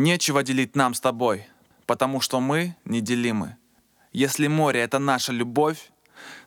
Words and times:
Нечего 0.00 0.42
делить 0.42 0.76
нам 0.76 0.94
с 0.94 1.00
тобой, 1.00 1.46
потому 1.84 2.22
что 2.22 2.40
мы 2.40 2.74
неделимы. 2.86 3.58
Если 4.14 4.46
море— 4.46 4.80
это 4.86 4.98
наша 4.98 5.30
любовь, 5.30 5.90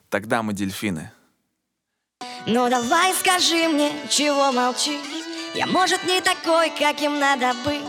тогда 0.08 0.42
мы 0.42 0.54
дельфины. 0.54 1.12
Ну 2.48 2.68
давай 2.68 3.14
скажи 3.14 3.68
мне, 3.68 3.92
чего 4.10 4.50
молчишь? 4.50 5.00
Я, 5.54 5.68
может, 5.68 6.02
не 6.02 6.20
такой, 6.20 6.70
каким 6.70 7.20
надо 7.20 7.54
быть. 7.64 7.86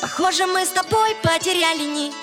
Похоже, 0.00 0.46
мы 0.46 0.66
с 0.66 0.70
тобой 0.70 1.14
потеряли 1.22 1.84
нить. 1.84 2.14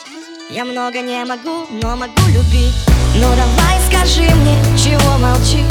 Я 0.50 0.66
много 0.66 1.00
не 1.00 1.24
могу, 1.24 1.68
но 1.82 1.96
могу 1.96 2.22
любить. 2.28 2.76
Ну 3.16 3.30
давай 3.38 3.80
скажи 3.88 4.30
мне, 4.36 4.58
чего 4.78 5.18
молчишь 5.18 5.71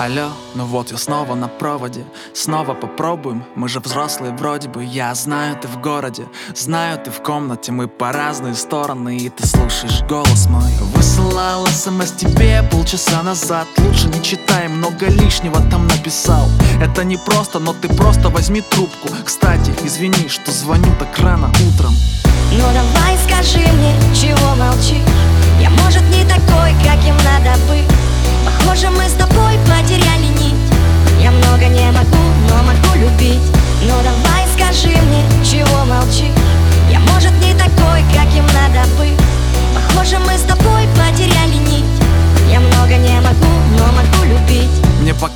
Алло, 0.00 0.30
ну 0.54 0.64
вот 0.64 0.90
я 0.92 0.96
снова 0.96 1.34
на 1.34 1.46
проводе. 1.46 2.06
Снова 2.32 2.72
попробуем, 2.72 3.44
мы 3.54 3.68
же 3.68 3.80
взрослые 3.80 4.34
вроде 4.34 4.66
бы. 4.66 4.82
Я 4.82 5.14
знаю, 5.14 5.58
ты 5.60 5.68
в 5.68 5.78
городе, 5.78 6.26
знаю, 6.56 6.98
ты 6.98 7.10
в 7.10 7.22
комнате. 7.22 7.70
Мы 7.70 7.86
по 7.86 8.10
разные 8.10 8.54
стороны, 8.54 9.18
и 9.18 9.28
ты 9.28 9.46
слушаешь 9.46 10.02
голос 10.08 10.46
мой. 10.46 10.72
Высылал 10.94 11.66
смс 11.66 12.12
тебе 12.12 12.66
полчаса 12.70 13.22
назад. 13.22 13.66
Лучше 13.76 14.08
не 14.08 14.22
читай, 14.22 14.68
много 14.68 15.04
лишнего 15.04 15.60
там 15.70 15.86
написал. 15.86 16.48
Это 16.80 17.04
не 17.04 17.18
просто, 17.18 17.58
но 17.58 17.74
ты 17.74 17.88
просто 17.94 18.30
возьми 18.30 18.62
трубку. 18.62 19.10
Кстати, 19.22 19.70
извини, 19.84 20.28
что 20.28 20.50
звоню 20.50 20.94
так 20.98 21.18
рано 21.18 21.52
утром. 21.68 21.92
Ну 22.52 22.64
давай 22.72 23.18
скажи 23.28 23.69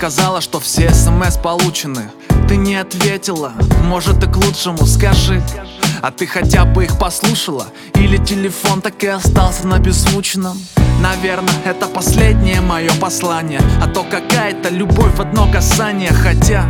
Показалось, 0.05 0.45
что 0.45 0.61
все 0.61 0.93
смс 0.93 1.39
получены. 1.39 2.11
Ты 2.47 2.57
не 2.57 2.75
ответила, 2.77 3.53
может 3.85 4.23
и 4.23 4.27
к 4.27 4.37
лучшему, 4.37 4.85
скажи. 4.87 5.43
А 6.03 6.11
ты 6.11 6.27
хотя 6.27 6.67
бы 6.67 6.85
их 6.85 6.99
послушала? 6.99 7.69
Или 7.95 8.19
телефон 8.19 8.83
так 8.83 9.03
и 9.03 9.07
остался 9.07 9.67
на 9.67 9.79
беззвучном? 9.79 10.61
Наверное, 11.01 11.55
это 11.65 11.87
последнее 11.87 12.61
мое 12.61 12.91
послание. 13.01 13.63
А 13.83 13.89
то 13.89 14.05
какая-то 14.05 14.69
любовь 14.69 15.15
в 15.17 15.23
одно 15.23 15.51
касание. 15.51 16.11
Хотя, 16.13 16.67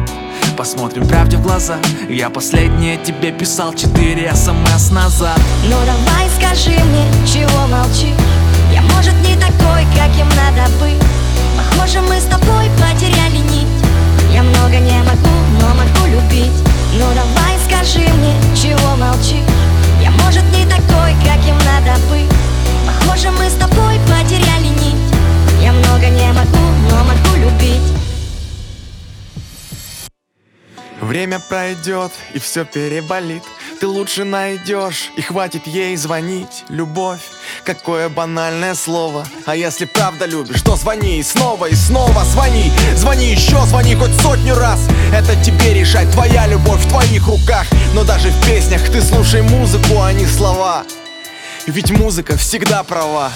посмотрим 0.56 1.08
правде 1.08 1.36
в 1.36 1.42
глаза. 1.42 1.78
Я 2.08 2.30
последнее 2.30 2.98
тебе 2.98 3.32
писал 3.32 3.74
4 3.74 4.32
смс 4.32 4.92
назад. 4.92 5.40
Ну 5.64 5.76
давай 5.84 6.30
скажи 6.38 6.78
мне, 6.78 7.26
Время 31.04 31.38
пройдет 31.38 32.12
и 32.32 32.38
все 32.38 32.64
переболит. 32.64 33.42
Ты 33.78 33.86
лучше 33.86 34.24
найдешь 34.24 35.10
и 35.18 35.20
хватит 35.20 35.66
ей 35.66 35.94
звонить. 35.96 36.64
Любовь, 36.70 37.20
какое 37.62 38.08
банальное 38.08 38.74
слово. 38.74 39.26
А 39.44 39.54
если 39.54 39.84
правда 39.84 40.24
любишь, 40.24 40.62
то 40.62 40.76
звони 40.76 41.18
и 41.18 41.22
снова 41.22 41.66
и 41.66 41.74
снова 41.74 42.24
звони. 42.24 42.72
Звони 42.96 43.32
еще, 43.32 43.60
звони 43.66 43.94
хоть 43.94 44.18
сотню 44.22 44.54
раз. 44.54 44.80
Это 45.12 45.36
тебе 45.44 45.74
решать, 45.74 46.10
твоя 46.10 46.46
любовь 46.46 46.80
в 46.80 46.88
твоих 46.88 47.26
руках. 47.26 47.66
Но 47.92 48.02
даже 48.02 48.30
в 48.30 48.46
песнях 48.46 48.90
ты 48.90 49.02
слушай 49.02 49.42
музыку, 49.42 50.00
а 50.00 50.10
не 50.10 50.24
слова. 50.24 50.84
Ведь 51.66 51.90
музыка 51.90 52.38
всегда 52.38 52.82
права 52.82 53.30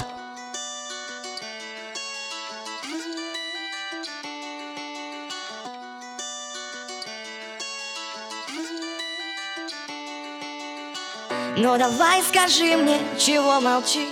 Ну 11.60 11.76
давай 11.76 12.22
скажи 12.22 12.76
мне, 12.76 12.98
чего 13.18 13.60
молчишь? 13.60 14.06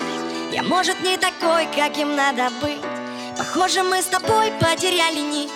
Я, 0.52 0.64
может, 0.64 1.00
не 1.04 1.16
такой, 1.16 1.68
каким 1.76 2.16
надо 2.16 2.50
быть. 2.60 2.80
Похоже, 3.38 3.84
мы 3.84 4.02
с 4.02 4.06
тобой 4.06 4.50
потеряли 4.58 5.20
нить. 5.20 5.52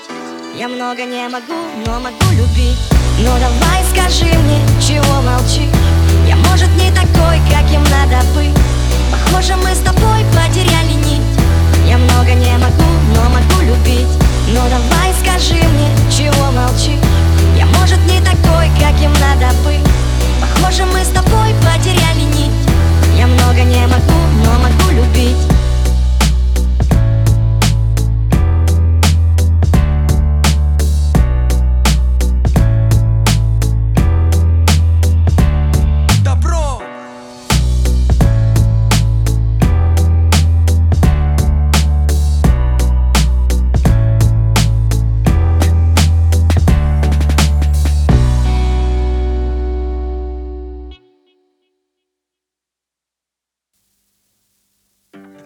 Я 0.54 0.68
много 0.68 1.02
не 1.02 1.28
могу, 1.28 1.60
но 1.84 1.98
могу 1.98 2.30
любить. 2.30 2.78
Ну 3.18 3.30
давай 3.40 3.82
скажи 3.90 4.32
мне, 4.38 4.59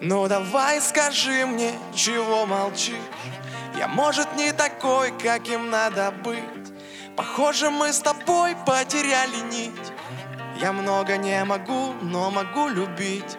Ну 0.01 0.27
давай 0.27 0.81
скажи 0.81 1.45
мне, 1.45 1.71
чего 1.93 2.45
молчишь? 2.45 2.95
Я, 3.77 3.87
может, 3.87 4.35
не 4.35 4.51
такой, 4.51 5.11
каким 5.11 5.69
надо 5.69 6.11
быть. 6.23 6.43
Похоже, 7.15 7.69
мы 7.69 7.93
с 7.93 7.99
тобой 7.99 8.55
потеряли 8.65 9.37
нить. 9.51 9.91
Я 10.59 10.73
много 10.73 11.17
не 11.17 11.43
могу, 11.43 11.93
но 12.01 12.29
могу 12.31 12.67
любить 12.67 13.37